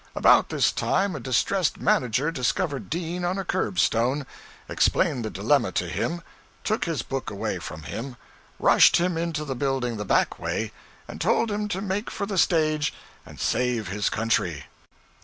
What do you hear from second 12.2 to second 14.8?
the stage and save his country.